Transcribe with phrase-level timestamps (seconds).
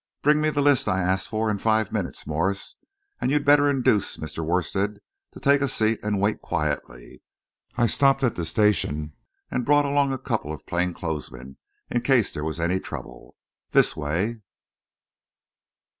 [0.23, 2.75] Bring me the list I asked for in five minutes, Morse,
[3.19, 4.43] and you'd better induce Mr.
[4.43, 4.97] Worstead
[5.33, 7.21] to take a seat and wait quietly.
[7.75, 9.13] I stopped at the station
[9.51, 11.57] and brought along a couple of plain clothes men,
[11.91, 13.35] in case there was any trouble.
[13.73, 14.41] This way."